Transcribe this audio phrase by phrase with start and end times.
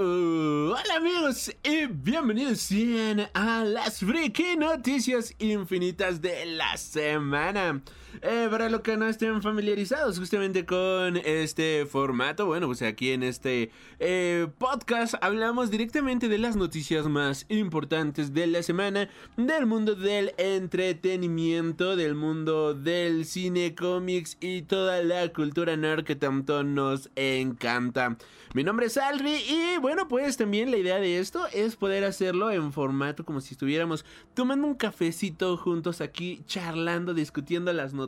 [0.00, 2.70] Hola amigos y bienvenidos
[3.34, 7.82] a las Freaky Noticias Infinitas de la semana.
[8.22, 13.22] Eh, para los que no estén familiarizados justamente con este formato, bueno, pues aquí en
[13.22, 19.94] este eh, podcast hablamos directamente de las noticias más importantes de la semana, del mundo
[19.94, 27.10] del entretenimiento, del mundo del cine, cómics y toda la cultura nerd que tanto nos
[27.14, 28.16] encanta.
[28.54, 32.50] Mi nombre es Alri y bueno, pues también la idea de esto es poder hacerlo
[32.50, 38.07] en formato como si estuviéramos tomando un cafecito juntos aquí, charlando, discutiendo las noticias,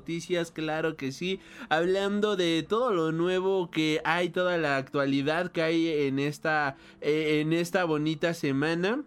[0.53, 5.89] claro que sí, hablando de todo lo nuevo que hay, toda la actualidad que hay
[6.07, 9.05] en esta, eh, en esta bonita semana.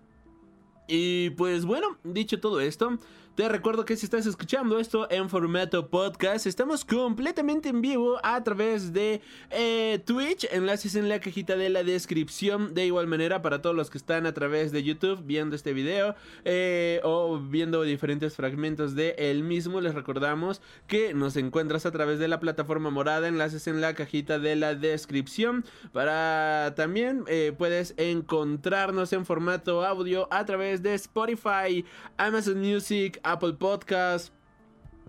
[0.88, 3.00] Y pues bueno, dicho todo esto,
[3.36, 8.44] te recuerdo que si estás escuchando esto en formato podcast, estamos completamente en vivo a
[8.44, 10.48] través de eh, Twitch.
[10.52, 12.76] Enlaces en la cajita de la descripción.
[12.76, 16.16] De igual manera, para todos los que están a través de YouTube viendo este video
[16.46, 22.20] eh, o viendo diferentes fragmentos de el mismo, les recordamos que nos encuentras a través
[22.20, 23.28] de la plataforma morada.
[23.28, 25.66] Enlaces en la cajita de la descripción.
[25.92, 31.84] Para también eh, puedes encontrarnos en formato audio a través de Spotify,
[32.18, 33.23] Amazon Music.
[33.24, 34.34] Apple Podcast,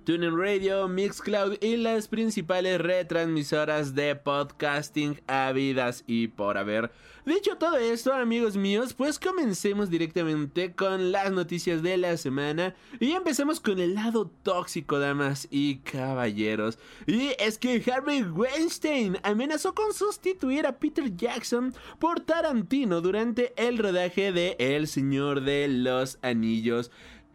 [0.05, 6.93] TuneIn Radio, Mixcloud y las principales retransmisoras de podcasting habidas y por haber.
[7.25, 13.13] Dicho todo esto, amigos míos, pues comencemos directamente con las noticias de la semana y
[13.13, 16.79] empecemos con el lado tóxico, damas y caballeros.
[17.07, 23.79] Y es que Harvey Weinstein amenazó con sustituir a Peter Jackson por Tarantino durante el
[23.79, 26.91] rodaje de El Señor de los Anillos.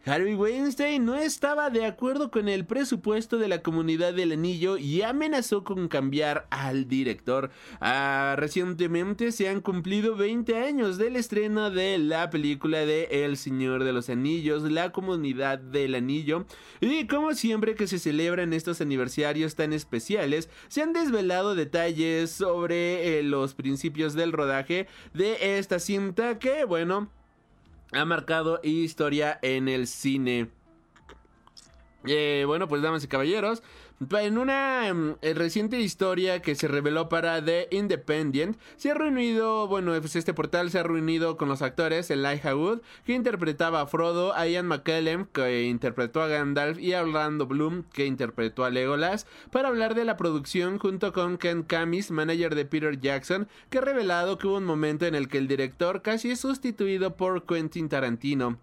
[0.06, 5.02] Harvey Weinstein no estaba de acuerdo con el presupuesto de la comunidad del anillo y
[5.02, 7.50] amenazó con cambiar al director.
[7.80, 13.84] Ah, recientemente se han cumplido 20 años del estreno de la película de El Señor
[13.84, 16.46] de los Anillos, la comunidad del anillo.
[16.80, 23.18] Y como siempre que se celebran estos aniversarios tan especiales, se han desvelado detalles sobre
[23.18, 27.10] eh, los principios del rodaje de esta cinta que, bueno,
[27.92, 30.48] ha marcado historia en el cine.
[32.06, 33.62] Eh, bueno, pues damas y caballeros,
[34.18, 39.68] en una em, eh, reciente historia que se reveló para The Independent, se ha reunido,
[39.68, 43.86] bueno, pues este portal se ha reunido con los actores Elijah Wood, que interpretaba a
[43.86, 48.70] Frodo, a Ian McKellen, que interpretó a Gandalf, y a Orlando Bloom, que interpretó a
[48.70, 53.78] Legolas, para hablar de la producción junto con Ken Camis, manager de Peter Jackson, que
[53.78, 57.44] ha revelado que hubo un momento en el que el director casi es sustituido por
[57.44, 58.58] Quentin Tarantino.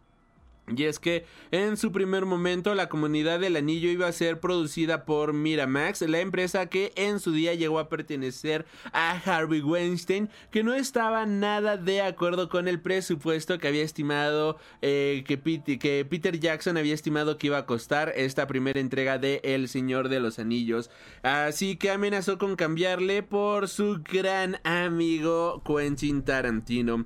[0.76, 5.06] Y es que en su primer momento la comunidad del anillo iba a ser producida
[5.06, 10.66] por Miramax, la empresa que en su día llegó a pertenecer a Harvey Weinstein, que
[10.66, 15.40] no estaba nada de acuerdo con el presupuesto que había estimado eh, que,
[15.80, 20.10] que, Peter Jackson había estimado que iba a costar esta primera entrega de El Señor
[20.10, 20.90] de los Anillos.
[21.24, 27.06] Así que amenazó con cambiarle por su gran amigo Quentin Tarantino.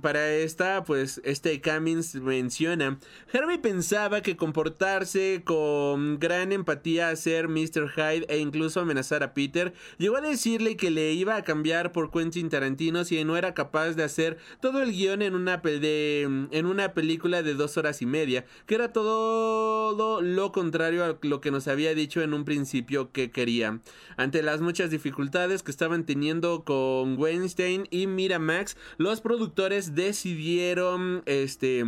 [0.00, 2.98] para esta, pues este Cummins menciona,
[3.32, 7.90] Harvey pensaba que comportarse con gran empatía a Mr.
[7.90, 12.12] Hyde e incluso amenazar a Peter, llegó a decirle que le iba a cambiar por
[12.12, 16.94] Quentin Tarantino si no era capaz de hacer todo el guion en una, en una
[16.94, 21.66] película de dos horas y media, que era todo lo contrario a lo que nos
[21.66, 23.80] había dicho en un principio que quería.
[24.16, 31.84] Ante las muchas dificultades que estaban teniendo con Weinstein y Miramax, los productores decidieron este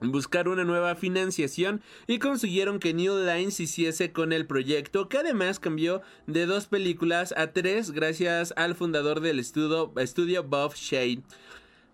[0.00, 5.58] buscar una nueva financiación y consiguieron que New Lines hiciese con el proyecto que además
[5.58, 11.22] cambió de dos películas a tres gracias al fundador del estudio, estudio Bob Shade.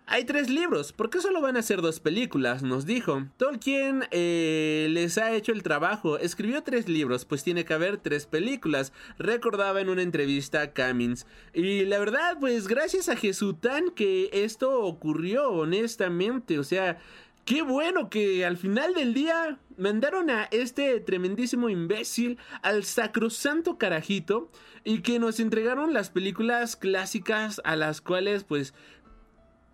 [0.07, 2.61] Hay tres libros, ¿por qué solo van a ser dos películas?
[2.61, 3.25] Nos dijo.
[3.37, 8.27] Tolkien eh, les ha hecho el trabajo, escribió tres libros, pues tiene que haber tres
[8.27, 11.25] películas, recordaba en una entrevista a Cummins.
[11.55, 16.99] Y la verdad, pues gracias a Jesután que esto ocurrió, honestamente, o sea,
[17.45, 24.51] qué bueno que al final del día mandaron a este tremendísimo imbécil al sacrosanto carajito
[24.83, 28.73] y que nos entregaron las películas clásicas a las cuales pues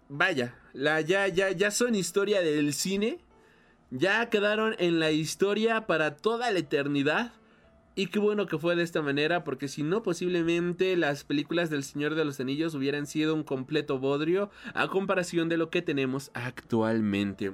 [0.09, 3.19] vaya, la, ya, ya, ya son historia del cine,
[3.89, 7.33] ya quedaron en la historia para toda la eternidad.
[7.93, 11.83] Y qué bueno que fue de esta manera, porque si no, posiblemente las películas del
[11.83, 16.31] Señor de los Anillos hubieran sido un completo bodrio a comparación de lo que tenemos
[16.33, 17.51] actualmente.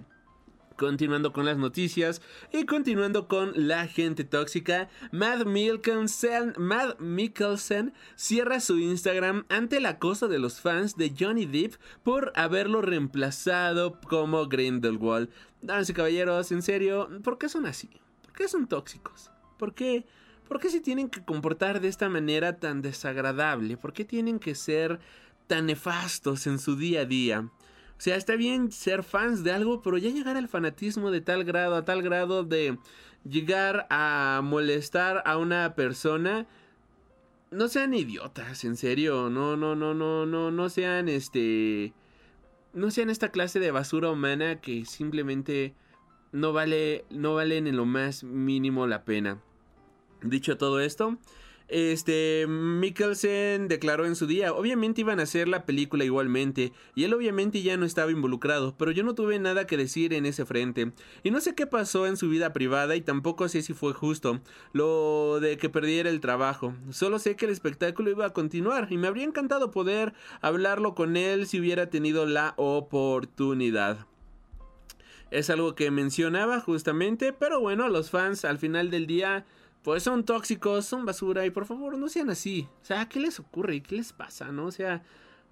[0.77, 2.21] Continuando con las noticias
[2.53, 9.87] y continuando con la gente tóxica, Matt Mikkelsen, Matt Mikkelsen cierra su Instagram ante el
[9.87, 15.31] acoso de los fans de Johnny Depp por haberlo reemplazado como Grindelwald.
[15.63, 17.89] Damas y caballeros, en serio, ¿por qué son así?
[18.21, 19.31] ¿Por qué son tóxicos?
[19.57, 20.05] ¿Por qué?
[20.47, 23.77] ¿Por qué se tienen que comportar de esta manera tan desagradable?
[23.77, 24.99] ¿Por qué tienen que ser
[25.47, 27.49] tan nefastos en su día a día?
[27.97, 31.43] O sea, está bien ser fans de algo, pero ya llegar al fanatismo de tal
[31.43, 32.77] grado, a tal grado de
[33.27, 36.47] llegar a molestar a una persona.
[37.49, 39.29] No sean idiotas, en serio.
[39.29, 41.93] No, no, no, no, no, no sean este.
[42.73, 45.73] No sean esta clase de basura humana que simplemente
[46.31, 47.05] no vale.
[47.09, 49.41] no valen en lo más mínimo la pena.
[50.29, 51.17] Dicho todo esto,
[51.69, 57.13] este, Mikkelsen declaró en su día, obviamente iban a hacer la película igualmente, y él
[57.13, 60.93] obviamente ya no estaba involucrado, pero yo no tuve nada que decir en ese frente,
[61.23, 64.39] y no sé qué pasó en su vida privada y tampoco sé si fue justo
[64.71, 68.97] lo de que perdiera el trabajo, solo sé que el espectáculo iba a continuar, y
[68.97, 74.07] me habría encantado poder hablarlo con él si hubiera tenido la oportunidad.
[75.29, 79.45] Es algo que mencionaba justamente, pero bueno, los fans al final del día
[79.87, 82.67] pues son tóxicos, son basura y por favor no sean así.
[82.81, 83.81] O sea, ¿qué les ocurre?
[83.81, 84.51] ¿Qué les pasa?
[84.51, 84.65] ¿No?
[84.65, 85.01] O sea,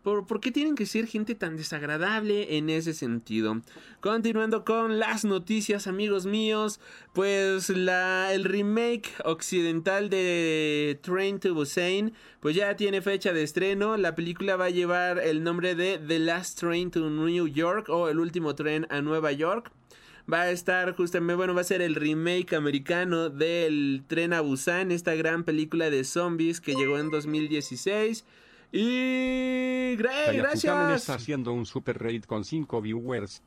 [0.03, 3.61] ¿por, ¿por, qué tienen que ser gente tan desagradable en ese sentido?
[4.01, 6.81] Continuando con las noticias, amigos míos,
[7.13, 12.11] pues la, el remake occidental de Train to Busan,
[12.41, 13.95] pues ya tiene fecha de estreno.
[13.95, 18.09] La película va a llevar el nombre de The Last Train to New York o
[18.09, 19.71] El último tren a Nueva York
[20.31, 24.91] va a estar justamente, bueno, va a ser el remake americano del Tren a Busan,
[24.91, 28.25] esta gran película de zombies que llegó en 2016.
[28.71, 30.95] Y gracias.
[30.95, 33.41] está haciendo un super raid con 5 viewers.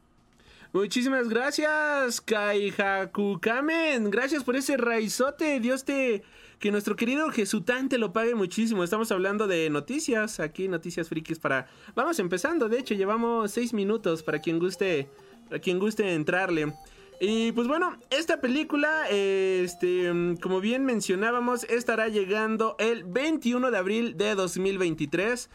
[0.72, 4.10] Muchísimas gracias, Kaihaku Kamen.
[4.10, 5.60] Gracias por ese raizote.
[5.60, 6.22] Dios te.
[6.58, 8.84] Que nuestro querido Jesután te lo pague muchísimo.
[8.84, 10.40] Estamos hablando de noticias.
[10.40, 11.68] Aquí, noticias frikis para.
[11.94, 12.68] Vamos empezando.
[12.68, 15.08] De hecho, llevamos 6 minutos para quien guste
[15.52, 16.74] a quien guste entrarle.
[17.20, 24.16] Y pues bueno, esta película, este, como bien mencionábamos, estará llegando el 21 de abril
[24.16, 25.50] de 2023.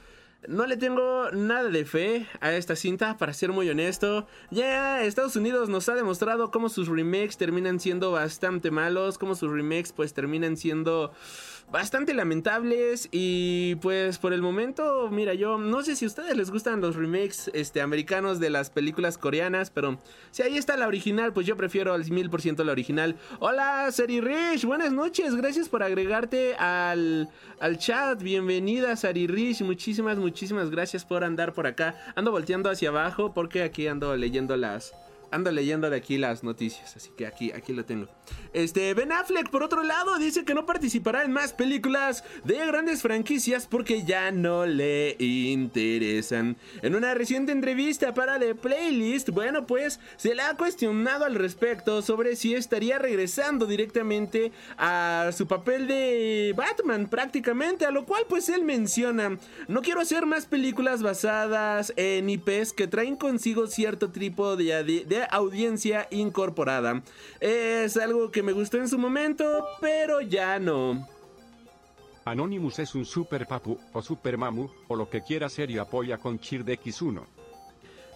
[0.50, 4.28] No le tengo nada de fe a esta cinta, para ser muy honesto.
[4.52, 9.50] Ya Estados Unidos nos ha demostrado cómo sus remakes terminan siendo bastante malos, cómo sus
[9.50, 11.14] remakes pues terminan siendo
[11.72, 16.52] bastante lamentables y pues por el momento, mira, yo no sé si a ustedes les
[16.52, 19.98] gustan los remakes este, americanos de las películas coreanas, pero
[20.32, 23.16] si ahí está la original, pues yo prefiero al mil por ciento la original.
[23.40, 27.30] Hola, Sari Rich, buenas noches, gracias por agregarte al,
[27.60, 31.96] al chat, bienvenida Sari Rich, muchísimas, muchísimas gracias por andar por acá.
[32.16, 34.94] Ando volteando hacia abajo porque aquí ando leyendo las
[35.34, 38.08] ando leyendo de aquí las noticias, así que aquí, aquí lo tengo.
[38.54, 43.02] Este, Ben Affleck, por otro lado, dice que no participará en más películas de grandes
[43.02, 46.56] franquicias porque ya no le interesan.
[46.84, 52.02] En una reciente entrevista para The Playlist, bueno, pues se le ha cuestionado al respecto
[52.04, 58.50] sobre si estaría regresando directamente a su papel de Batman, prácticamente, a lo cual pues
[58.50, 64.56] él menciona, no quiero hacer más películas basadas en IPs que traen consigo cierto tipo
[64.56, 67.02] de, de audiencia incorporada.
[67.40, 71.08] Es algo que me gustó en su momento, pero ya no.
[72.26, 76.18] Anonymous es un super papu o super mamu o lo que quiera ser y apoya
[76.18, 77.22] con Cheer de X1.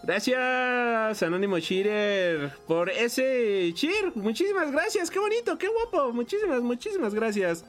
[0.03, 4.15] Gracias, Anónimo Cheerer, por ese cheer.
[4.15, 6.13] Muchísimas gracias, qué bonito, qué guapo.
[6.13, 7.65] Muchísimas, muchísimas gracias.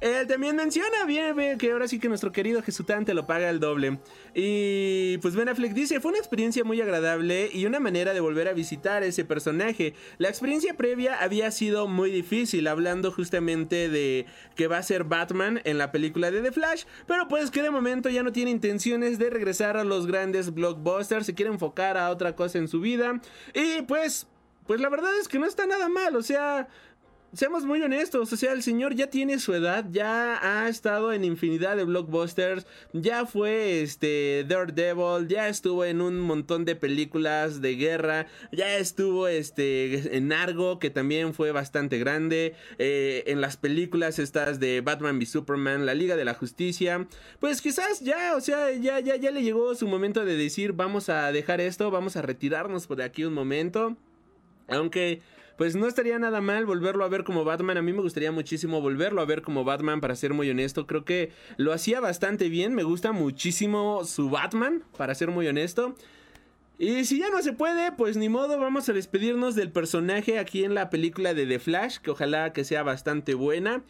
[0.00, 3.60] Él también menciona, bien, que ahora sí que nuestro querido Jesután te lo paga el
[3.60, 3.98] doble.
[4.34, 8.48] Y pues Ben Affleck dice, fue una experiencia muy agradable y una manera de volver
[8.48, 9.94] a visitar ese personaje.
[10.16, 14.24] La experiencia previa había sido muy difícil, hablando justamente de
[14.56, 17.70] que va a ser Batman en la película de The Flash, pero pues que de
[17.70, 22.08] momento ya no tiene intenciones de regresar a los grandes blockbusters, se quiere enfocar a
[22.08, 23.20] otra cosa en su vida.
[23.52, 24.26] Y pues,
[24.66, 26.68] pues la verdad es que no está nada mal, o sea
[27.32, 31.24] seamos muy honestos, o sea, el señor ya tiene su edad, ya ha estado en
[31.24, 37.76] infinidad de blockbusters, ya fue este Daredevil, ya estuvo en un montón de películas de
[37.76, 44.18] guerra, ya estuvo este en Argo, que también fue bastante grande, eh, en las películas
[44.18, 47.06] estas de Batman v Superman, la Liga de la Justicia,
[47.38, 51.08] pues quizás ya, o sea, ya, ya, ya le llegó su momento de decir, vamos
[51.08, 53.96] a dejar esto, vamos a retirarnos por aquí un momento.
[54.68, 55.20] Aunque
[55.60, 57.76] pues no estaría nada mal volverlo a ver como Batman.
[57.76, 60.86] A mí me gustaría muchísimo volverlo a ver como Batman, para ser muy honesto.
[60.86, 62.74] Creo que lo hacía bastante bien.
[62.74, 65.96] Me gusta muchísimo su Batman, para ser muy honesto.
[66.78, 70.64] Y si ya no se puede, pues ni modo, vamos a despedirnos del personaje aquí
[70.64, 73.82] en la película de The Flash, que ojalá que sea bastante buena.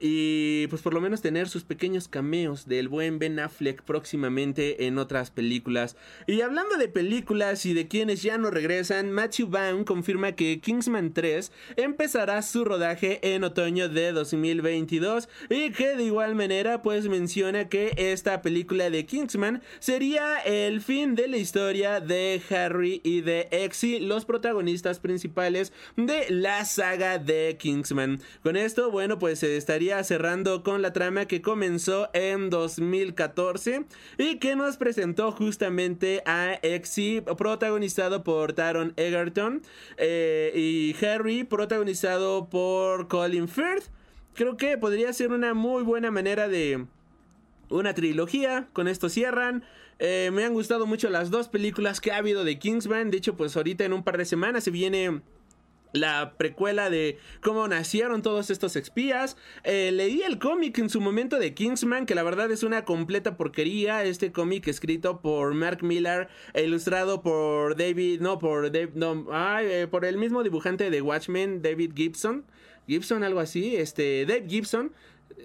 [0.00, 4.98] Y pues por lo menos tener sus pequeños cameos del buen Ben Affleck próximamente en
[4.98, 5.96] otras películas.
[6.26, 11.12] Y hablando de películas y de quienes ya no regresan, Matthew Vaughn confirma que Kingsman
[11.12, 17.68] 3 empezará su rodaje en otoño de 2022 y que de igual manera pues menciona
[17.68, 23.48] que esta película de Kingsman sería el fin de la historia de Harry y de
[23.50, 28.20] Exy, los protagonistas principales de la saga de Kingsman.
[28.42, 29.48] Con esto, bueno, pues se
[30.02, 33.84] cerrando con la trama que comenzó en 2014
[34.18, 39.62] y que nos presentó justamente a Exy, protagonizado por Taron Egerton,
[39.96, 43.84] eh, y Harry, protagonizado por Colin Firth.
[44.34, 46.86] Creo que podría ser una muy buena manera de
[47.68, 48.68] una trilogía.
[48.72, 49.64] Con esto cierran.
[49.98, 53.10] Eh, me han gustado mucho las dos películas que ha habido de Kingsman.
[53.10, 55.20] De hecho, pues ahorita en un par de semanas se viene
[55.94, 59.36] la precuela de cómo nacieron todos estos espías.
[59.62, 63.36] Eh, leí el cómic en su momento de Kingsman, que la verdad es una completa
[63.36, 64.04] porquería.
[64.04, 69.26] Este cómic escrito por Mark Millar e ilustrado por David, no, por no,
[69.60, 72.44] eh, por el mismo dibujante de Watchmen, David Gibson.
[72.86, 74.92] Gibson, algo así, este, Dave Gibson.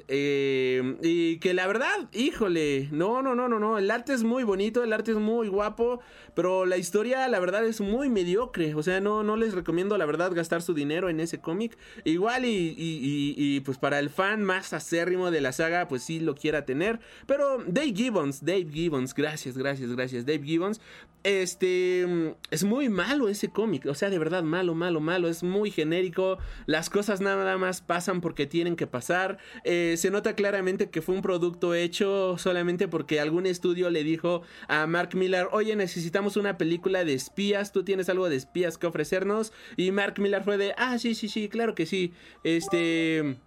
[0.08, 4.44] Eh, y que la verdad, híjole, no, no, no, no, no, el arte es muy
[4.44, 6.00] bonito, el arte es muy guapo,
[6.34, 8.74] pero la historia, la verdad, es muy mediocre.
[8.76, 11.78] O sea, no, no les recomiendo, la verdad, gastar su dinero en ese cómic.
[12.06, 16.36] Igual y, y, pues para el fan más acérrimo de la saga, pues sí lo
[16.36, 17.00] quiera tener.
[17.26, 20.26] Pero Dave Gibbons, Dave Gibbons, gracias, gracias, gracias.
[20.26, 20.80] Dave Gibbons,
[21.24, 23.86] este, es muy malo ese cómic.
[23.88, 25.28] O sea, de verdad, malo, malo, malo.
[25.28, 26.38] Es muy genérico.
[26.66, 29.38] Las cosas nada más pasan porque tienen que pasar.
[29.66, 34.44] Eh, se nota claramente que fue un producto hecho solamente porque algún estudio le dijo
[34.68, 38.88] a Mark Millar, oye, necesitamos una película de espías, tú tienes algo de espías que
[38.88, 39.54] ofrecernos.
[39.78, 42.14] Y Mark Millar fue de, ah, sí, sí, sí, claro que sí.
[42.44, 43.38] Este...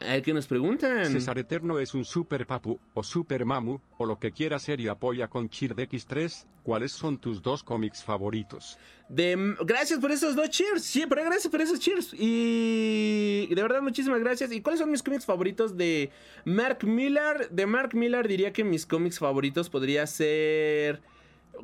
[0.00, 1.06] A ver qué nos preguntan.
[1.06, 4.86] César Eterno es un super papu o super mamu o lo que quiera ser y
[4.86, 6.46] apoya con Cheer X3.
[6.62, 8.78] ¿Cuáles son tus dos cómics favoritos?
[9.08, 10.84] De, gracias por esos dos cheers.
[10.84, 12.12] Sí, pero gracias por esos cheers.
[12.12, 14.52] Y de verdad, muchísimas gracias.
[14.52, 16.10] ¿Y cuáles son mis cómics favoritos de
[16.44, 17.48] Mark Millar?
[17.50, 21.00] De Mark Millar diría que mis cómics favoritos podría ser...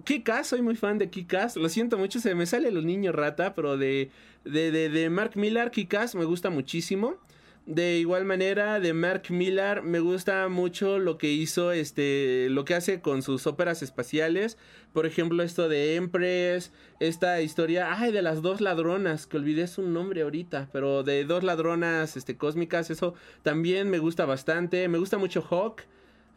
[0.03, 1.57] Kikas, soy muy fan de Kikas.
[1.57, 4.11] Lo siento mucho, se me sale los niños rata, pero de,
[4.45, 7.17] de, de, Mark Millar, Kikas me gusta muchísimo.
[7.67, 12.75] De igual manera, de Mark Millar me gusta mucho lo que hizo, este, lo que
[12.75, 14.59] hace con sus óperas espaciales.
[14.93, 19.81] Por ejemplo, esto de Empress, esta historia, ay, de las dos ladronas, que olvidé su
[19.81, 24.87] nombre ahorita, pero de dos ladronas, este, cósmicas, eso también me gusta bastante.
[24.89, 25.85] Me gusta mucho Hawk.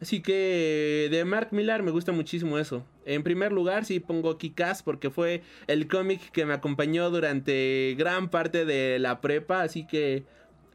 [0.00, 2.86] Así que de Mark Millar me gusta muchísimo eso.
[3.04, 8.30] En primer lugar, sí pongo Kikas porque fue el cómic que me acompañó durante gran
[8.30, 10.24] parte de la prepa, así que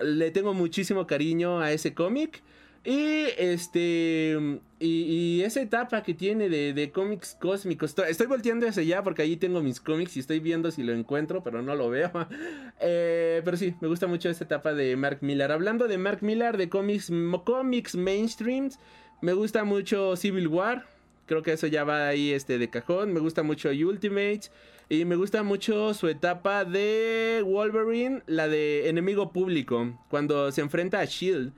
[0.03, 2.43] le tengo muchísimo cariño a ese cómic.
[2.85, 4.59] Y este.
[4.79, 7.95] Y, esa etapa que tiene de, cómics cósmicos.
[7.97, 11.43] Estoy, volteando hacia allá porque allí tengo mis cómics y estoy viendo si lo encuentro,
[11.43, 12.11] pero no lo veo.
[12.85, 15.53] Eh, pero sí, me gusta mucho esa etapa de Mark Millar.
[15.53, 17.09] Hablando de Mark Millar, de cómics,
[17.45, 18.77] cómics mainstreams.
[19.21, 20.85] Me gusta mucho Civil War.
[21.25, 23.13] Creo que eso ya va ahí este, de cajón.
[23.13, 24.51] Me gusta mucho Ultimates.
[24.93, 29.99] Y me gusta mucho su etapa de Wolverine, la de enemigo público.
[30.07, 31.51] Cuando se enfrenta a Shield.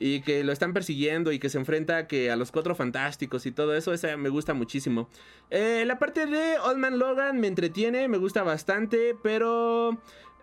[0.00, 3.52] Y que lo están persiguiendo y que se enfrenta que a los cuatro fantásticos y
[3.52, 5.08] todo eso, esa me gusta muchísimo.
[5.50, 10.02] Eh, la parte de Old Man Logan me entretiene, me gusta bastante, pero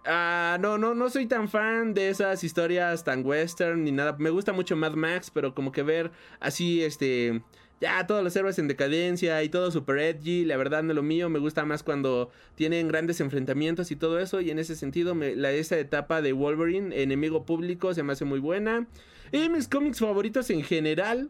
[0.09, 4.15] Ah, no, no, no soy tan fan de esas historias tan western ni nada.
[4.17, 7.41] Me gusta mucho Mad Max, pero como que ver así, este,
[7.79, 11.29] ya todos los héroes en decadencia y todo super edgy, la verdad no lo mío.
[11.29, 14.41] Me gusta más cuando tienen grandes enfrentamientos y todo eso.
[14.41, 18.39] Y en ese sentido, la, esa etapa de Wolverine, enemigo público, se me hace muy
[18.39, 18.87] buena.
[19.31, 21.29] Y mis cómics favoritos en general,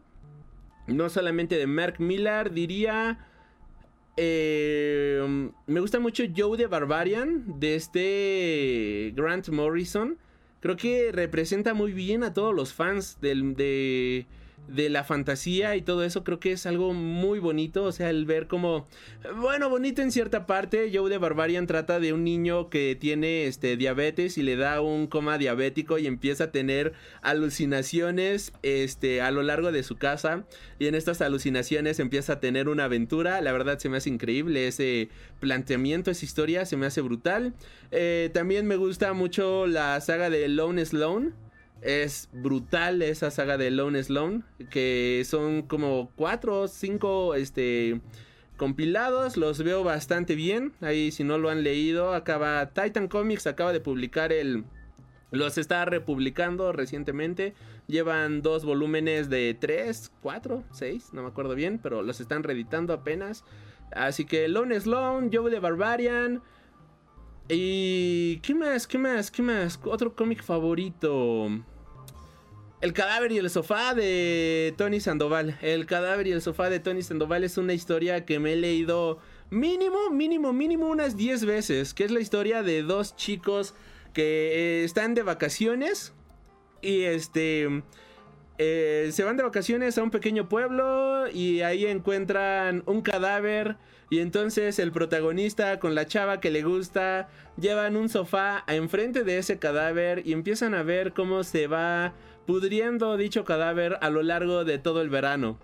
[0.86, 3.28] no solamente de Mark Millar, diría
[4.20, 10.18] eh, me gusta mucho Joe the Barbarian de este Grant Morrison.
[10.58, 14.26] Creo que representa muy bien a todos los fans del, de,
[14.68, 18.26] de la fantasía y todo eso, creo que es algo muy bonito, o sea, el
[18.26, 18.86] ver como,
[19.36, 23.76] bueno, bonito en cierta parte, Joe de Barbarian trata de un niño que tiene este
[23.76, 29.42] diabetes y le da un coma diabético y empieza a tener alucinaciones este a lo
[29.42, 30.44] largo de su casa
[30.78, 34.68] y en estas alucinaciones empieza a tener una aventura, la verdad se me hace increíble
[34.68, 35.08] ese
[35.40, 37.54] planteamiento, esa historia, se me hace brutal.
[37.90, 41.34] Eh, también me gusta mucho la saga de Lone Sloan
[41.82, 48.00] es brutal esa saga de Lone Sloan, que son como cuatro o cinco este,
[48.56, 50.72] compilados, los veo bastante bien.
[50.80, 54.64] Ahí si no lo han leído, acaba Titan Comics acaba de publicar el
[55.30, 57.54] los está republicando recientemente.
[57.86, 62.92] Llevan dos volúmenes de tres, cuatro, seis, no me acuerdo bien, pero los están reeditando
[62.92, 63.44] apenas.
[63.92, 66.42] Así que Lone Sloan, Joe de Barbarian,
[67.48, 68.38] y...
[68.40, 68.86] ¿Qué más?
[68.86, 69.30] ¿Qué más?
[69.30, 69.80] ¿Qué más?
[69.84, 71.48] Otro cómic favorito.
[72.80, 75.58] El cadáver y el sofá de Tony Sandoval.
[75.62, 79.18] El cadáver y el sofá de Tony Sandoval es una historia que me he leído
[79.50, 81.94] mínimo, mínimo, mínimo unas 10 veces.
[81.94, 83.74] Que es la historia de dos chicos
[84.12, 86.12] que eh, están de vacaciones.
[86.82, 87.82] Y este...
[88.60, 93.76] Eh, se van de vacaciones a un pequeño pueblo y ahí encuentran un cadáver
[94.10, 97.28] y entonces el protagonista con la chava que le gusta
[97.60, 102.14] llevan un sofá a enfrente de ese cadáver y empiezan a ver cómo se va
[102.46, 105.58] pudriendo dicho cadáver a lo largo de todo el verano.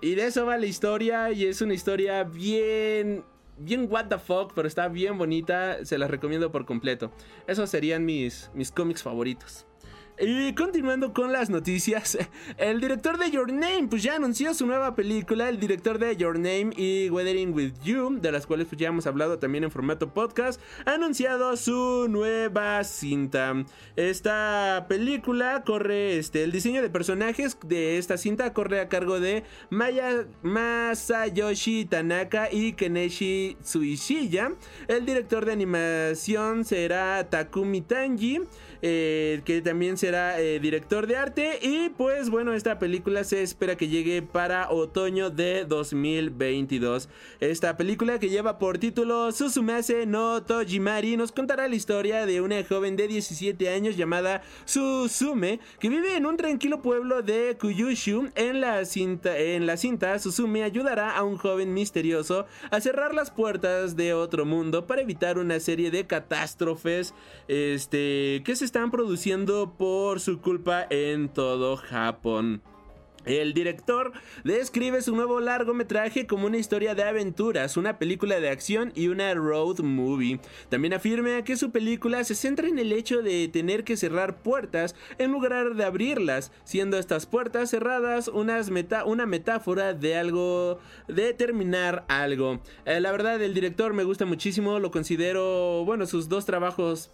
[0.00, 3.24] Y de eso va la historia y es una historia bien
[3.58, 7.12] bien what the fuck, pero está bien bonita, se las recomiendo por completo.
[7.46, 9.66] Esos serían mis mis cómics favoritos.
[10.22, 12.18] Y continuando con las noticias,
[12.58, 16.34] el director de Your Name pues ya anunció su nueva película, el director de Your
[16.34, 20.12] Name y Weathering with You, de las cuales pues ya hemos hablado también en formato
[20.12, 23.64] podcast, ha anunciado su nueva cinta.
[23.96, 29.44] Esta película corre, este, el diseño de personajes de esta cinta corre a cargo de
[29.70, 34.52] Maya Masayoshi Tanaka y Keneshi Tsuishiya.
[34.86, 38.42] El director de animación será Takumi Tanji.
[38.82, 41.58] Eh, que también será eh, director de arte.
[41.62, 47.08] Y pues bueno, esta película se espera que llegue para otoño de 2022.
[47.40, 52.62] Esta película que lleva por título Susumase no Tojimari nos contará la historia de una
[52.64, 58.30] joven de 17 años llamada Susume que vive en un tranquilo pueblo de Kuyushu.
[58.34, 63.30] En la cinta, en la cinta Susume ayudará a un joven misterioso a cerrar las
[63.30, 67.14] puertas de otro mundo para evitar una serie de catástrofes
[67.48, 72.62] este, que se están produciendo por su culpa en todo Japón.
[73.24, 74.12] El director
[74.44, 79.34] describe su nuevo largometraje como una historia de aventuras, una película de acción y una
[79.34, 80.38] road movie.
[80.68, 84.94] También afirma que su película se centra en el hecho de tener que cerrar puertas
[85.18, 88.70] en lugar de abrirlas, siendo estas puertas cerradas unas
[89.04, 90.78] una metáfora de algo,
[91.08, 92.60] de terminar algo.
[92.84, 97.10] Eh, la verdad, el director me gusta muchísimo, lo considero, bueno, sus dos trabajos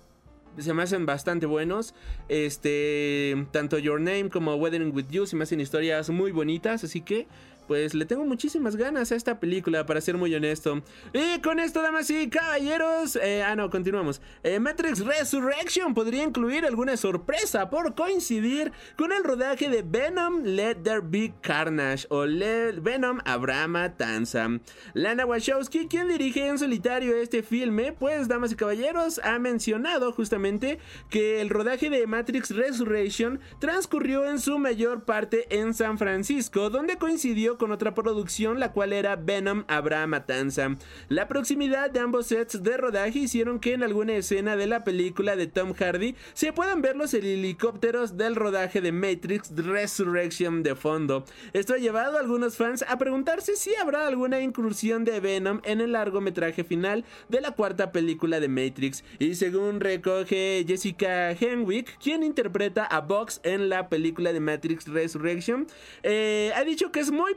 [0.59, 1.95] se me hacen bastante buenos.
[2.29, 7.01] Este, tanto Your Name como Weathering with You se me hacen historias muy bonitas, así
[7.01, 7.27] que
[7.67, 10.83] pues le tengo muchísimas ganas a esta película, para ser muy honesto.
[11.13, 14.21] Y con esto, damas y caballeros, eh, ah, no, continuamos.
[14.43, 20.77] Eh, Matrix Resurrection podría incluir alguna sorpresa por coincidir con el rodaje de Venom Let
[20.83, 24.49] There Be Carnage o Venom Abrama Tanza.
[24.95, 30.79] Lana Wachowski, quien dirige en solitario este filme, pues, damas y caballeros, ha mencionado justamente
[31.11, 36.97] que el rodaje de Matrix Resurrection transcurrió en su mayor parte en San Francisco, donde
[36.97, 40.77] coincidió con otra producción, la cual era Venom Habrá Matanza.
[41.09, 45.37] La proximidad de ambos sets de rodaje hicieron que en alguna escena de la película
[45.37, 51.25] de Tom Hardy se puedan ver los helicópteros del rodaje de Matrix Resurrection de fondo.
[51.53, 55.81] Esto ha llevado a algunos fans a preguntarse si habrá alguna incursión de Venom en
[55.81, 59.05] el largometraje final de la cuarta película de Matrix.
[59.19, 65.67] Y según recoge Jessica Henwick, quien interpreta a Vox en la película de Matrix Resurrection,
[66.03, 67.35] eh, ha dicho que es muy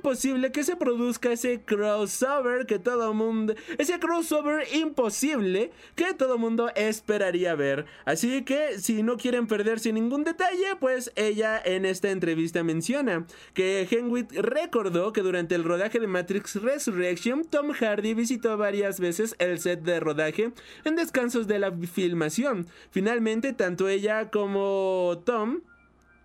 [0.52, 7.54] que se produzca ese crossover que todo mundo, ese crossover imposible que todo mundo esperaría
[7.54, 7.86] ver.
[8.06, 13.88] Así que si no quieren perderse ningún detalle, pues ella en esta entrevista menciona que
[13.90, 19.60] Henwick recordó que durante el rodaje de Matrix Resurrection, Tom Hardy visitó varias veces el
[19.60, 20.54] set de rodaje
[20.86, 22.66] en descansos de la filmación.
[22.90, 25.62] Finalmente, tanto ella como Tom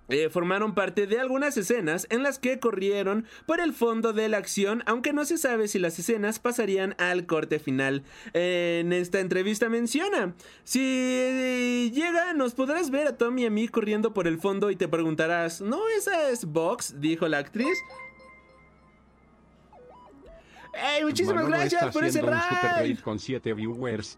[0.09, 4.39] eh, formaron parte de algunas escenas en las que corrieron por el fondo de la
[4.39, 8.03] acción, aunque no se sabe si las escenas pasarían al corte final.
[8.33, 13.67] en esta entrevista menciona, si llega Ahora nos podrás ver a Tom y a mí
[13.67, 17.01] corriendo por el fondo y te preguntarás, ¿no esa es Vox?
[17.01, 17.77] Dijo la actriz.
[20.73, 22.81] ¡Ey, muchísimas Manolo gracias está por ese haciendo un super raid!
[22.83, 24.17] raid con 7 viewers.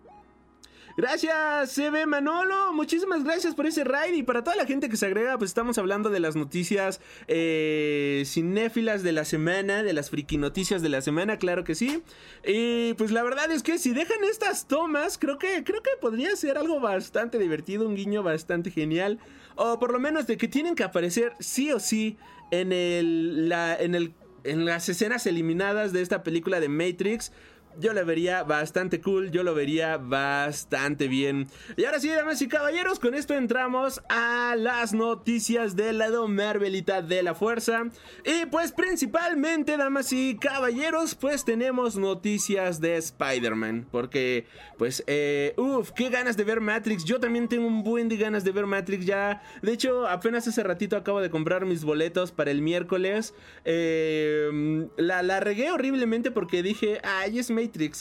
[0.96, 2.72] Gracias, CB Manolo.
[2.72, 4.14] Muchísimas gracias por ese raid.
[4.14, 8.22] Y para toda la gente que se agrega, pues estamos hablando de las noticias eh,
[8.24, 12.02] cinéfilas de la semana, de las friki noticias de la semana, claro que sí.
[12.46, 16.34] Y pues la verdad es que si dejan estas tomas, creo que, creo que podría
[16.34, 19.18] ser algo bastante divertido, un guiño bastante genial.
[19.54, 22.16] O por lo menos de que tienen que aparecer sí o sí
[22.50, 23.52] en el.
[23.80, 24.14] En el.
[24.44, 27.32] En las escenas eliminadas de esta película de Matrix
[27.78, 31.48] yo lo vería bastante cool, yo lo vería bastante bien.
[31.76, 37.02] Y ahora sí, damas y caballeros, con esto entramos a las noticias del lado Marvelita
[37.02, 37.84] de la Fuerza.
[38.24, 43.88] Y pues principalmente, damas y caballeros, pues tenemos noticias de Spider-Man.
[43.90, 44.46] Porque,
[44.78, 47.04] pues, eh, uff, qué ganas de ver Matrix.
[47.04, 49.42] Yo también tengo un buen de ganas de ver Matrix ya.
[49.62, 53.34] De hecho, apenas hace ratito acabo de comprar mis boletos para el miércoles.
[53.64, 57.50] Eh, la, la regué horriblemente porque dije, ay, es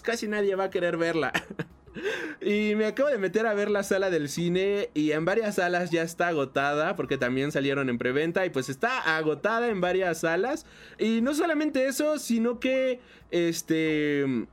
[0.01, 1.31] Casi nadie va a querer verla.
[2.41, 5.91] y me acabo de meter a ver la sala del cine y en varias salas
[5.91, 10.65] ya está agotada porque también salieron en preventa y pues está agotada en varias salas.
[10.97, 12.99] Y no solamente eso, sino que
[13.31, 14.47] este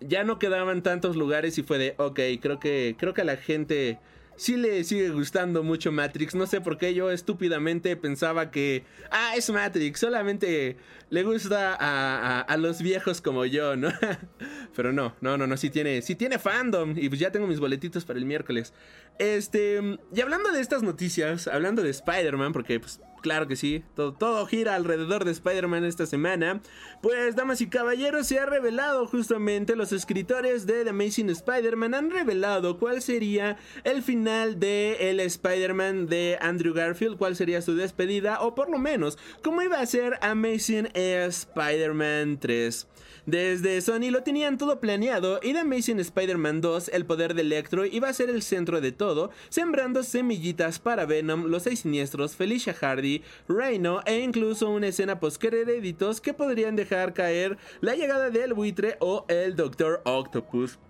[0.00, 3.98] ya no quedaban tantos lugares y fue de, ok, creo que creo que la gente
[4.40, 6.34] sí le sigue gustando mucho Matrix.
[6.34, 10.78] No sé por qué yo estúpidamente pensaba que, ah, es Matrix, solamente
[11.10, 13.90] le gusta a, a- los viejos como yo, ¿no?
[14.74, 16.94] Pero no, no, no, no, sí tiene, sí tiene fandom.
[16.96, 18.72] Y pues ya tengo mis boletitos para el miércoles.
[19.18, 24.46] Este, y hablando de estas noticias, hablando de Spider-Man, porque pues Claro que sí, todo,
[24.46, 26.60] gira alrededor de Spider-Man esta semana.
[27.02, 32.10] Pues, damas y caballeros, se ha revelado justamente los escritores de The Amazing Spider-Man han
[32.10, 38.40] revelado cuál sería el final de el Spider-Man de Andrew Garfield, cuál sería su despedida,
[38.40, 42.86] o por lo menos, cómo iba a ser Amazing Spider-Man 3.
[43.30, 47.86] Desde Sony lo tenían todo planeado y The Amazing Spider-Man 2, el poder de Electro,
[47.86, 52.74] iba a ser el centro de todo, sembrando semillitas para Venom, los seis siniestros, Felicia
[52.74, 58.96] Hardy, Rhino e incluso una escena post-créditos que podrían dejar caer la llegada del buitre
[58.98, 60.80] o el Doctor Octopus.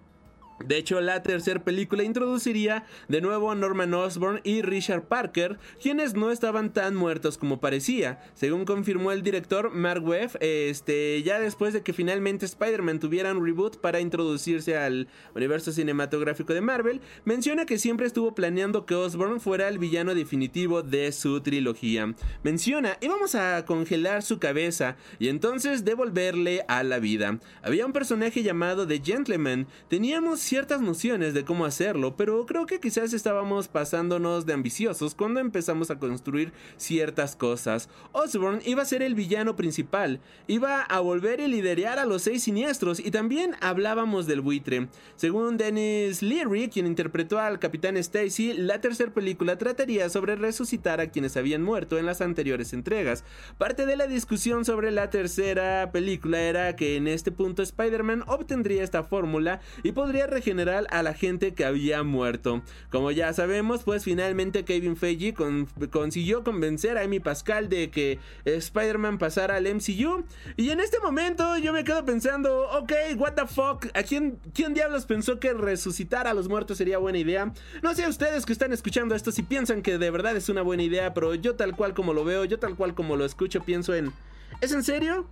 [0.65, 6.15] De hecho, la tercera película introduciría de nuevo a Norman Osborn y Richard Parker, quienes
[6.15, 8.21] no estaban tan muertos como parecía.
[8.35, 13.45] Según confirmó el director Mark Webb, este, ya después de que finalmente Spider-Man tuviera un
[13.45, 19.41] reboot para introducirse al universo cinematográfico de Marvel, menciona que siempre estuvo planeando que Osborn
[19.41, 22.15] fuera el villano definitivo de su trilogía.
[22.43, 27.39] Menciona, íbamos a congelar su cabeza y entonces devolverle a la vida.
[27.63, 32.81] Había un personaje llamado The Gentleman, teníamos ciertas nociones de cómo hacerlo, pero creo que
[32.81, 37.89] quizás estábamos pasándonos de ambiciosos cuando empezamos a construir ciertas cosas.
[38.11, 42.43] Osborn iba a ser el villano principal, iba a volver y liderar a los seis
[42.43, 44.89] siniestros y también hablábamos del buitre.
[45.15, 51.13] Según Dennis Leary, quien interpretó al Capitán Stacy, la tercera película trataría sobre resucitar a
[51.13, 53.23] quienes habían muerto en las anteriores entregas.
[53.57, 58.83] Parte de la discusión sobre la tercera película era que en este punto Spider-Man obtendría
[58.83, 62.63] esta fórmula y podría regenerar a la gente que había muerto.
[62.91, 68.19] Como ya sabemos, pues finalmente Kevin Feige con- consiguió convencer a Amy Pascal de que
[68.45, 70.25] Spider-Man pasara al MCU.
[70.57, 74.73] Y en este momento yo me quedo pensando, ok, what the fuck, ¿a quién, quién
[74.75, 77.53] diablos pensó que resucitar a los muertos sería buena idea?
[77.83, 80.83] No sé ustedes que están escuchando esto si piensan que de verdad es una buena
[80.83, 83.95] idea, pero yo tal cual como lo veo, yo tal cual como lo escucho, pienso
[83.95, 84.13] en,
[84.61, 85.27] ¿es en serio?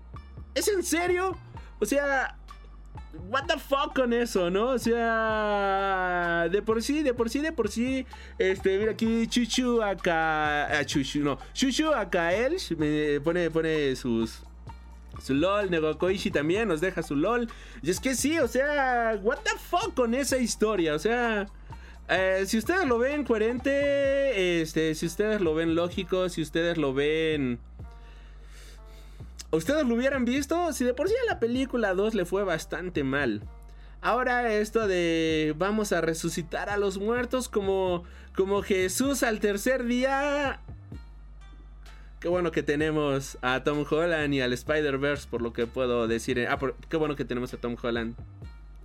[0.55, 1.37] ¿Es en serio?
[1.81, 2.37] O sea,
[3.13, 4.69] What the fuck con eso, ¿no?
[4.71, 8.07] O sea, de por sí, de por sí, de por sí.
[8.39, 10.67] Este, mira aquí, Chuchu acá.
[10.79, 11.39] ah, Chuchu, no.
[11.55, 14.43] Chuchu acá él me pone, pone sus.
[15.23, 17.49] Su LOL, Negokoishi también nos deja su LOL.
[17.83, 21.47] Y es que sí, o sea, what the fuck con esa historia, o sea.
[22.09, 26.95] eh, si ustedes lo ven coherente, este, si ustedes lo ven lógico, si ustedes lo
[26.95, 27.59] ven
[29.51, 33.05] ustedes lo hubieran visto, si de por sí a la película 2 le fue bastante
[33.05, 33.43] mal.
[34.01, 38.05] Ahora esto de vamos a resucitar a los muertos como,
[38.37, 40.61] como Jesús al tercer día.
[42.21, 46.47] Qué bueno que tenemos a Tom Holland y al Spider-Verse, por lo que puedo decir.
[46.49, 48.15] Ah, por- qué bueno que tenemos a Tom Holland.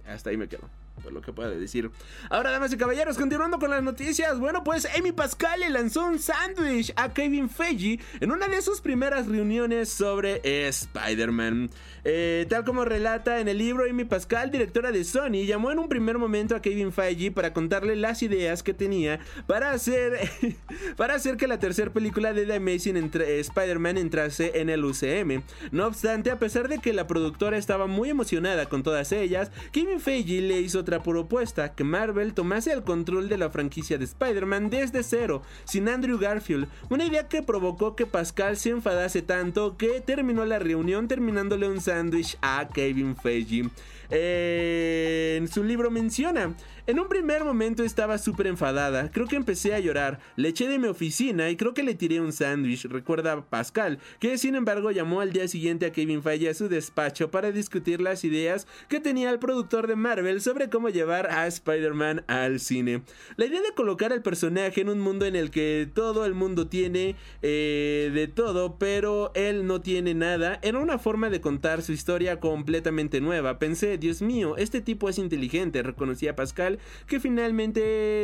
[0.07, 0.69] Hasta ahí me quedo.
[1.01, 1.89] Por lo que puedo decir.
[2.29, 4.39] Ahora, damas y caballeros, continuando con las noticias.
[4.39, 8.81] Bueno, pues Amy Pascal le lanzó un sándwich a Kevin Feige en una de sus
[8.81, 11.69] primeras reuniones sobre Spider-Man.
[12.05, 15.87] Eh, tal como relata en el libro, Amy Pascal, directora de Sony, llamó en un
[15.87, 20.29] primer momento a Kevin Feige para contarle las ideas que tenía para hacer,
[20.97, 25.43] para hacer que la tercera película de The Amazing Spider-Man entrase en el UCM.
[25.71, 29.99] No obstante, a pesar de que la productora estaba muy emocionada con todas ellas, Kevin
[29.99, 34.69] Feige le hizo otra propuesta, que Marvel tomase el control de la franquicia de Spider-Man
[34.69, 40.01] desde cero, sin Andrew Garfield, una idea que provocó que Pascal se enfadase tanto que
[40.01, 43.69] terminó la reunión terminándole un sándwich a Kevin Feige.
[44.15, 49.73] Eh, en su libro menciona, en un primer momento estaba súper enfadada, creo que empecé
[49.73, 53.41] a llorar, le eché de mi oficina y creo que le tiré un sándwich, recuerda
[53.41, 57.51] Pascal, que sin embargo llamó al día siguiente a Kevin Feige a su despacho para
[57.51, 62.59] discutir las ideas que tenía el productor de Marvel sobre cómo llevar a Spider-Man al
[62.59, 63.01] cine.
[63.37, 66.67] La idea de colocar al personaje en un mundo en el que todo el mundo
[66.67, 71.93] tiene eh, de todo, pero él no tiene nada, era una forma de contar su
[71.93, 73.57] historia completamente nueva.
[73.57, 77.79] Pensé, Dios mío, este tipo es inteligente, reconocía Pascal que finalmente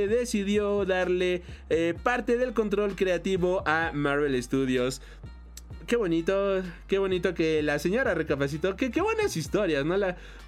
[0.09, 5.01] decidió darle eh, parte del control creativo a Marvel Studios
[5.87, 8.75] qué bonito, qué bonito que la señora recapacitó.
[8.75, 9.95] Qué, qué buenas historias, ¿no?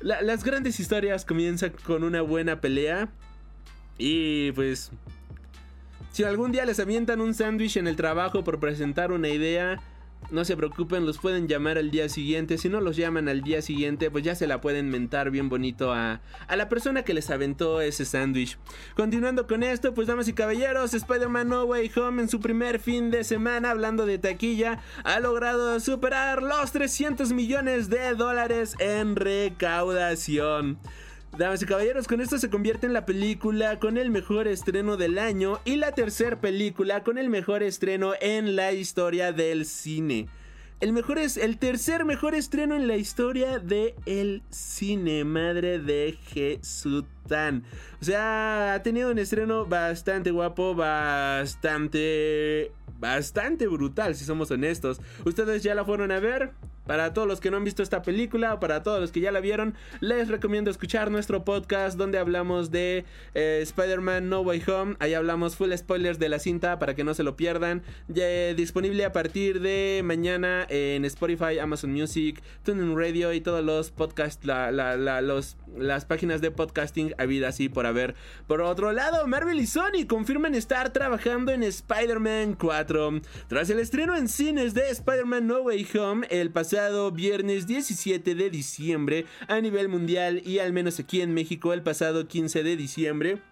[0.01, 3.09] las grandes historias comienzan con una buena pelea.
[3.97, 4.91] Y pues,
[6.11, 9.81] si algún día les avientan un sándwich en el trabajo por presentar una idea,
[10.31, 12.57] no se preocupen, los pueden llamar al día siguiente.
[12.57, 15.93] Si no los llaman al día siguiente, pues ya se la pueden mentar bien bonito
[15.93, 18.57] a, a la persona que les aventó ese sándwich.
[18.95, 23.11] Continuando con esto, pues damas y caballeros, Spider-Man No Way Home en su primer fin
[23.11, 30.79] de semana, hablando de taquilla, ha logrado superar los 300 millones de dólares en recaudación.
[31.37, 35.17] Damas y caballeros, con esto se convierte en la película con el mejor estreno del
[35.17, 40.27] año y la tercera película con el mejor estreno en la historia del cine.
[40.81, 46.17] El, mejor es, el tercer mejor estreno en la historia del el cine, madre de
[46.33, 47.63] Jesután.
[48.01, 54.99] O sea, ha tenido un estreno bastante guapo, bastante, bastante brutal, si somos honestos.
[55.23, 56.51] ¿Ustedes ya la fueron a ver?
[56.91, 59.31] Para todos los que no han visto esta película o para todos los que ya
[59.31, 64.95] la vieron, les recomiendo escuchar nuestro podcast donde hablamos de eh, Spider-Man No Way Home.
[64.99, 67.81] Ahí hablamos full spoilers de la cinta para que no se lo pierdan.
[68.09, 73.89] Ya, disponible a partir de mañana en Spotify, Amazon Music, TuneIn Radio y todos los
[73.89, 78.15] podcasts, las páginas de podcasting habidas así por haber.
[78.47, 83.21] Por otro lado, Marvel y Sony confirman estar trabajando en Spider-Man 4.
[83.47, 88.33] Tras el estreno en cines de Spider-Man No Way Home el pasado pasado viernes 17
[88.33, 92.75] de diciembre a nivel mundial y al menos aquí en México el pasado 15 de
[92.75, 93.50] diciembre.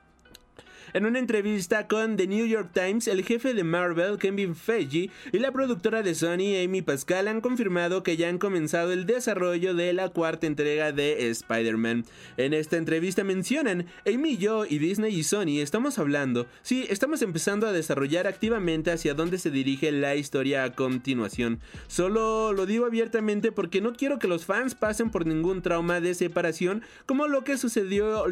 [0.94, 5.38] En una entrevista con The New York Times, el jefe de Marvel, Kevin Feige, y
[5.38, 9.94] la productora de Sony, Amy Pascal, han confirmado que ya han comenzado el desarrollo de
[9.94, 12.06] la cuarta entrega de Spider-Man.
[12.38, 17.68] En esta entrevista mencionan, Amy, yo y Disney y Sony estamos hablando, sí, estamos empezando
[17.68, 21.60] a desarrollar activamente hacia dónde se dirige la historia a continuación.
[21.88, 26.16] Solo lo digo abiertamente porque no quiero que los fans pasen por ningún trauma de
[26.16, 28.26] separación como lo que sucedió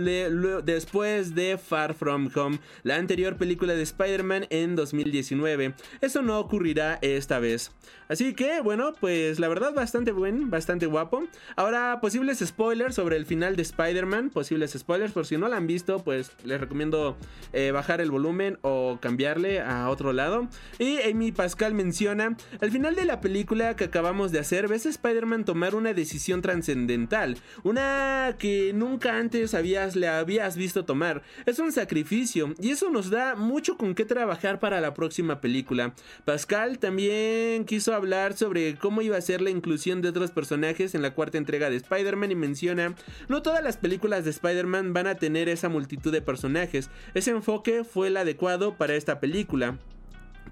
[0.63, 2.46] después de Far From Home
[2.83, 5.73] la anterior película de Spider-Man en 2019.
[6.01, 7.71] Eso no ocurrirá esta vez.
[8.09, 11.27] Así que, bueno, pues la verdad bastante buen, bastante guapo.
[11.55, 14.29] Ahora, posibles spoilers sobre el final de Spider-Man.
[14.29, 17.17] Posibles spoilers, por si no la han visto, pues les recomiendo
[17.51, 20.47] eh, bajar el volumen o cambiarle a otro lado.
[20.79, 24.89] Y Amy Pascal menciona, al final de la película que acabamos de hacer, ves a
[24.89, 27.37] Spider-Man tomar una decisión trascendental.
[27.63, 31.23] Una que nunca antes habías, le habías visto tomar.
[31.45, 35.93] Es un sacrificio y eso nos da mucho con qué trabajar para la próxima película.
[36.25, 41.01] Pascal también quiso hablar sobre cómo iba a ser la inclusión de otros personajes en
[41.01, 42.95] la cuarta entrega de Spider-Man y menciona,
[43.27, 47.83] no todas las películas de Spider-Man van a tener esa multitud de personajes, ese enfoque
[47.83, 49.77] fue el adecuado para esta película.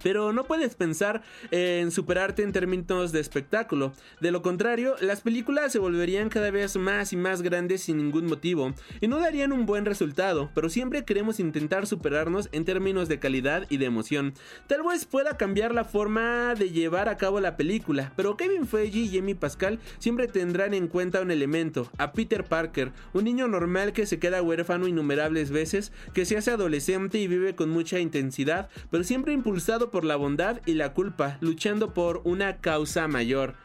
[0.04, 3.94] Pero no puedes pensar en superarte en términos de espectáculo.
[4.20, 8.26] De lo contrario, las películas se volverían cada vez más y más grandes sin ningún
[8.26, 13.20] motivo y no darían un buen resultado, pero siempre queremos intentar superarnos en términos de
[13.20, 14.34] calidad y de emoción.
[14.68, 19.00] Tal vez pueda cambiar la forma de llevar a cabo la película, pero Kevin Feige
[19.00, 23.94] y Amy Pascal siempre tendrán en cuenta un elemento, a Peter Parker, un niño normal
[23.94, 28.70] que se queda huérfano innumerables veces, que se hace adolescente y vive con mucha intensidad,
[28.92, 33.56] pero siempre impulsado por la bondad y la culpa, luchando por una causa mayor.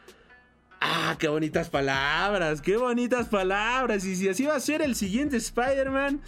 [0.80, 4.04] Ah, qué bonitas palabras, qué bonitas palabras.
[4.04, 6.22] Y si así va a ser el siguiente Spider-Man.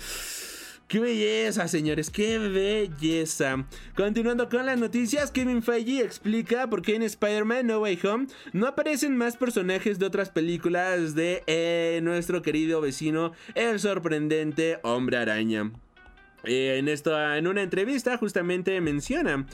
[0.92, 2.10] ¡Qué belleza, señores!
[2.10, 3.64] ¡Qué belleza!
[3.96, 8.66] Continuando con las noticias, Kevin Feige explica por qué en Spider-Man No Way Home no
[8.66, 15.72] aparecen más personajes de otras películas de eh, nuestro querido vecino, el sorprendente Hombre Araña.
[16.44, 19.46] Eh, en, esto, en una entrevista justamente menciona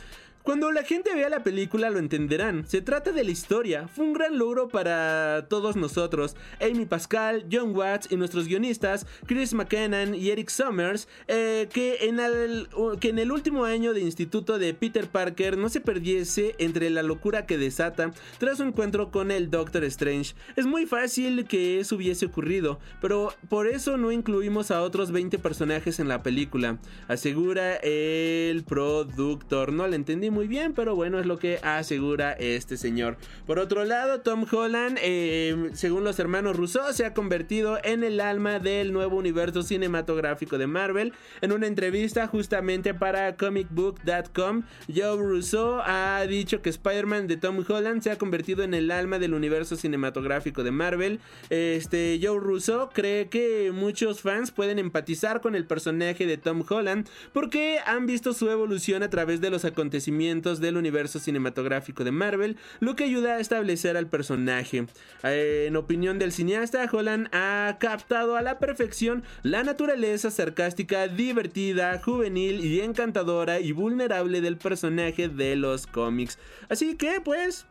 [0.49, 2.67] cuando la gente vea la película lo entenderán.
[2.67, 3.87] Se trata de la historia.
[3.87, 6.37] Fue un gran logro para todos nosotros.
[6.59, 12.19] Amy Pascal, John Watts y nuestros guionistas, Chris McKennan y Eric Summers, eh, que, en
[12.19, 17.59] el, último año de instituto de Peter Parker no se perdiese entre la locura que
[17.59, 20.35] desata tras su encuentro con el Doctor Strange.
[20.57, 25.39] Es muy fácil que eso hubiese ocurrido, pero por eso no incluimos a otros 20
[25.41, 29.75] personajes en la película, asegura el productor.
[29.75, 33.17] No le entendí muy bien, pero bueno, es lo que asegura este señor.
[33.45, 38.21] Por otro lado, Tom Holland, eh, según los hermanos Rousseau, se ha convertido en el
[38.21, 41.13] alma del nuevo universo cinematográfico de Marvel.
[41.41, 48.01] En una entrevista justamente para comicbook.com, Joe Rousseau ha dicho que Spider-Man de Tom Holland
[48.03, 51.19] se ha convertido en el alma del universo cinematográfico de Marvel.
[51.51, 57.09] Este Joe Rousseau cree que muchos fans pueden empatizar con el personaje de Tom Holland
[57.33, 62.57] porque han visto su evolución a través de los acontecimientos del universo cinematográfico de Marvel,
[62.81, 64.87] lo que ayuda a establecer al personaje.
[65.23, 72.01] Eh, en opinión del cineasta, Holland ha captado a la perfección la naturaleza sarcástica, divertida,
[72.05, 76.39] juvenil y encantadora y vulnerable del personaje de los cómics.
[76.69, 77.67] Así que, pues,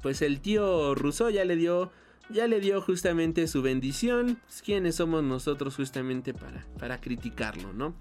[0.00, 1.90] pues el tío Rousseau ya le dio
[2.30, 4.38] ya le dio justamente su bendición.
[4.64, 7.94] ¿Quiénes somos nosotros justamente para, para criticarlo, no?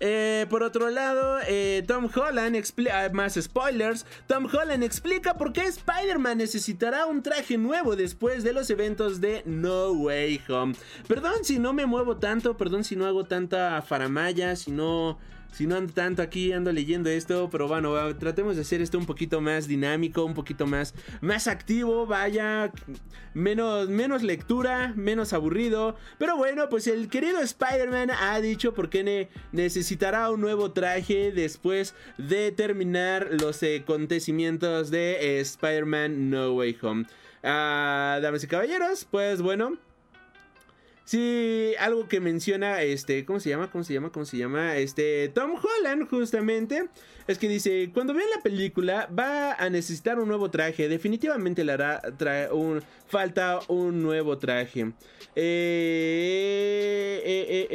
[0.00, 5.52] Eh, por otro lado, eh, Tom Holland explica, ah, más spoilers, Tom Holland explica por
[5.52, 10.74] qué Spider-Man necesitará un traje nuevo después de los eventos de No Way Home.
[11.06, 15.18] Perdón si no me muevo tanto, perdón si no hago tanta faramaya, si no
[15.54, 19.06] si no ando tanto aquí, ando leyendo esto, pero bueno, tratemos de hacer esto un
[19.06, 22.72] poquito más dinámico, un poquito más, más activo, vaya,
[23.34, 25.96] menos, menos lectura, menos aburrido.
[26.18, 31.94] Pero bueno, pues el querido Spider-Man ha dicho por qué necesitará un nuevo traje después
[32.18, 37.06] de terminar los acontecimientos de Spider-Man No Way Home.
[37.44, 39.76] Ah, damas y caballeros, pues bueno,
[41.04, 43.70] Sí, algo que menciona, este, ¿cómo se llama?
[43.70, 44.10] ¿Cómo se llama?
[44.10, 44.78] ¿Cómo se llama?
[44.78, 46.88] Este, Tom Holland, justamente,
[47.26, 51.72] es que dice, cuando vean la película va a necesitar un nuevo traje, definitivamente le
[51.72, 52.00] hará
[52.52, 54.92] un, falta un nuevo traje.
[55.36, 57.68] Eh, eh,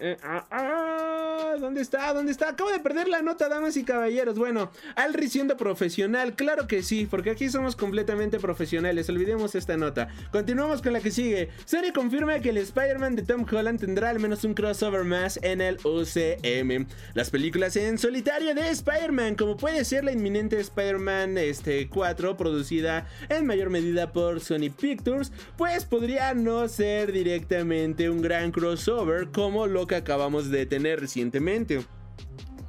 [0.00, 2.12] eh, ah, ah, ¿Dónde está?
[2.14, 2.50] ¿Dónde está?
[2.50, 4.38] Acabo de perder la nota, damas y caballeros.
[4.38, 9.08] Bueno, al reciendo profesional, claro que sí, porque aquí somos completamente profesionales.
[9.08, 10.08] Olvidemos esta nota.
[10.30, 11.50] Continuamos con la que sigue.
[11.64, 15.60] Serie confirma que el Spider-Man de Tom Holland tendrá al menos un crossover más en
[15.60, 16.86] el UCM.
[17.14, 23.06] Las películas en solitario de Spider-Man, como puede ser la inminente Spider-Man este, 4, producida
[23.28, 29.66] en mayor medida por Sony Pictures, pues podría no ser directamente un gran crossover como
[29.66, 32.01] lo que acabamos de tener recientemente constantemente.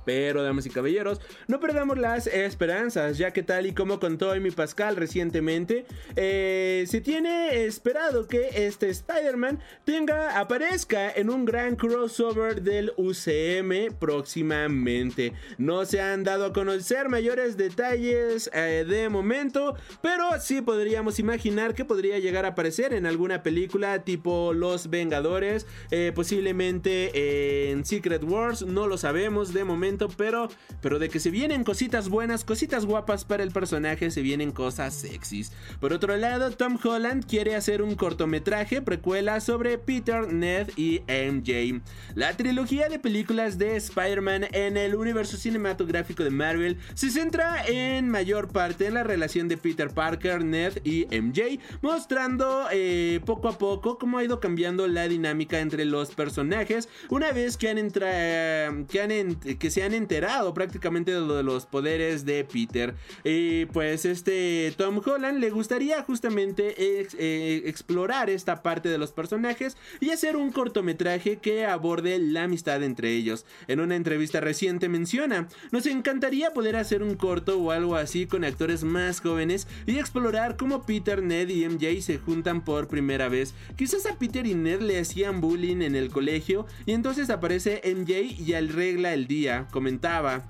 [0.06, 4.52] Pero, damas y caballeros, no perdamos las esperanzas, ya que tal y como contó Amy
[4.52, 5.86] Pascal recientemente,
[6.16, 13.94] eh, se tiene esperado que este Spider-Man tenga, aparezca en un gran crossover del UCM
[14.00, 15.34] próximamente.
[15.58, 21.74] No se han dado a conocer mayores detalles eh, de momento, pero sí podríamos imaginar
[21.74, 28.24] que podría llegar a aparecer en alguna película tipo Los Vengadores, eh, posiblemente en Secret
[28.24, 30.49] Wars, no lo sabemos de momento pero,
[30.82, 34.93] pero de que se vienen cositas buenas, cositas guapas para el personaje, se vienen cosas
[34.93, 35.51] sexys.
[35.79, 41.82] Por otro lado, Tom Holland quiere hacer un cortometraje precuela sobre Peter, Ned y MJ.
[42.15, 48.10] La trilogía de películas de Spider-Man en el universo cinematográfico de Marvel se centra en
[48.10, 53.58] mayor parte en la relación de Peter Parker, Ned y MJ, mostrando eh, poco a
[53.58, 58.86] poco cómo ha ido cambiando la dinámica entre los personajes una vez que han, entrado
[58.88, 62.96] que, han que se han enterado prácticamente de lo de los poderes de Peter.
[63.24, 69.78] Y pues este Tom Holland le gustaría justamente eh, explorar esta parte de los personajes
[70.00, 73.46] y hacer un cortometraje que aborde la amistad entre ellos.
[73.67, 78.43] En una entrevista reciente menciona, nos encantaría poder hacer un corto o algo así con
[78.43, 83.54] actores más jóvenes y explorar cómo Peter, Ned y MJ se juntan por primera vez.
[83.75, 88.42] Quizás a Peter y Ned le hacían bullying en el colegio y entonces aparece MJ
[88.42, 90.44] y arregla el día comentaba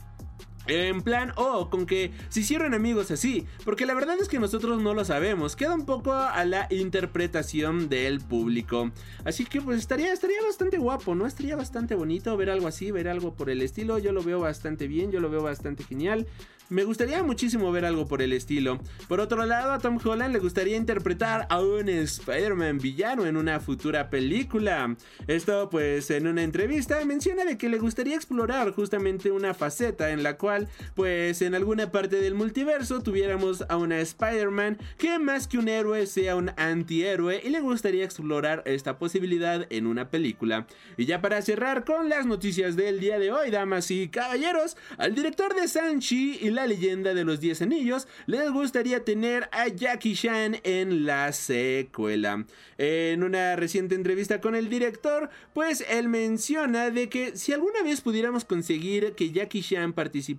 [0.67, 4.81] En plan, o con que se hicieron amigos así, porque la verdad es que nosotros
[4.81, 8.91] no lo sabemos, queda un poco a la interpretación del público.
[9.25, 11.25] Así que pues estaría, estaría bastante guapo, ¿no?
[11.25, 14.87] Estaría bastante bonito ver algo así, ver algo por el estilo, yo lo veo bastante
[14.87, 16.27] bien, yo lo veo bastante genial.
[16.69, 18.79] Me gustaría muchísimo ver algo por el estilo.
[19.07, 23.59] Por otro lado, a Tom Holland le gustaría interpretar a un Spider-Man villano en una
[23.59, 24.95] futura película.
[25.27, 30.23] Esto pues en una entrevista menciona de que le gustaría explorar justamente una faceta en
[30.23, 30.52] la cual
[30.95, 36.05] pues en alguna parte del multiverso tuviéramos a una Spider-Man que más que un héroe
[36.07, 40.67] sea un antihéroe y le gustaría explorar esta posibilidad en una película.
[40.97, 45.15] Y ya para cerrar con las noticias del día de hoy, damas y caballeros, al
[45.15, 50.15] director de Sanchi y la leyenda de los 10 anillos, les gustaría tener a Jackie
[50.15, 52.45] Chan en la secuela.
[52.77, 58.01] En una reciente entrevista con el director, pues él menciona de que si alguna vez
[58.01, 59.93] pudiéramos conseguir que Jackie Chan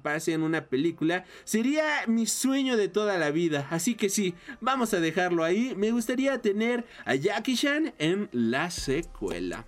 [0.05, 3.67] participase en una película, sería mi sueño de toda la vida.
[3.71, 5.75] Así que sí, vamos a dejarlo ahí.
[5.77, 9.67] Me gustaría tener a Jackie Chan en la secuela.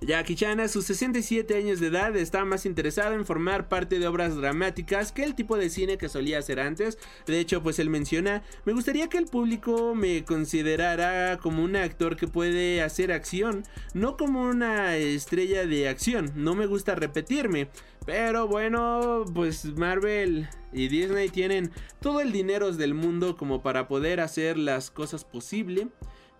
[0.00, 4.06] Jackie Chan a sus 67 años de edad está más interesado en formar parte de
[4.06, 6.98] obras dramáticas que el tipo de cine que solía hacer antes.
[7.26, 12.16] De hecho, pues él menciona, me gustaría que el público me considerara como un actor
[12.16, 16.30] que puede hacer acción, no como una estrella de acción.
[16.36, 17.68] No me gusta repetirme.
[18.06, 24.20] Pero bueno, pues Marvel y Disney tienen todo el dinero del mundo como para poder
[24.20, 25.88] hacer las cosas posible.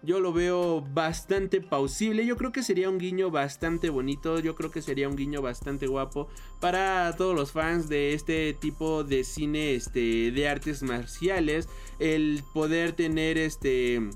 [0.03, 2.24] Yo lo veo bastante pausible.
[2.24, 4.38] Yo creo que sería un guiño bastante bonito.
[4.38, 6.28] Yo creo que sería un guiño bastante guapo
[6.61, 11.68] para todos los fans de este tipo de cine este, de artes marciales.
[11.99, 14.09] El poder tener este.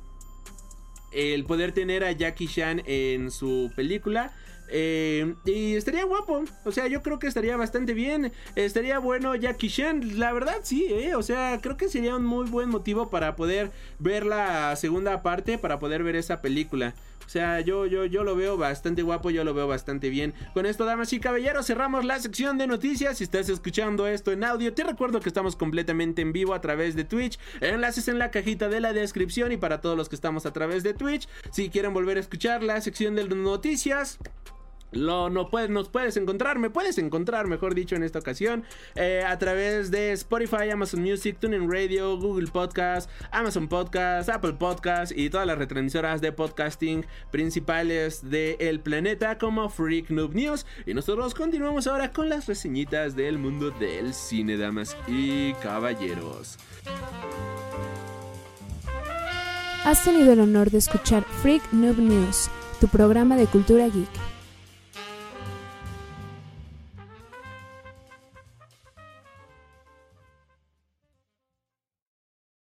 [1.11, 4.33] El poder tener a Jackie Chan en su película
[4.75, 6.45] eh, y estaría guapo.
[6.65, 8.33] O sea, yo creo que estaría bastante bien.
[8.57, 10.19] Estaría bueno Jackie Chan.
[10.19, 11.15] La verdad, sí, ¿eh?
[11.15, 15.59] O sea, creo que sería un muy buen motivo para poder ver la segunda parte,
[15.59, 16.95] para poder ver esa película.
[17.27, 20.35] O sea, yo, yo, yo lo veo bastante guapo, yo lo veo bastante bien.
[20.55, 23.19] Con esto, damas y caballeros, cerramos la sección de noticias.
[23.19, 26.97] Si estás escuchando esto en audio, te recuerdo que estamos completamente en vivo a través
[26.97, 27.39] de Twitch.
[27.61, 30.83] Enlaces en la cajita de la descripción y para todos los que estamos a través
[30.83, 34.19] de Twitch, si quieren volver a escuchar la sección de noticias.
[34.93, 38.65] Lo, no puedes, nos puedes encontrar, me puedes encontrar, mejor dicho, en esta ocasión,
[38.95, 45.13] eh, a través de Spotify, Amazon Music, TuneIn Radio, Google Podcast, Amazon Podcast, Apple Podcast
[45.17, 50.67] y todas las retransmisoras de podcasting principales del planeta como Freak Noob News.
[50.87, 56.59] Y nosotros continuamos ahora con las reseñitas del mundo del cine, damas y caballeros.
[59.85, 62.49] Has tenido el honor de escuchar Freak Noob News,
[62.81, 64.32] tu programa de cultura geek.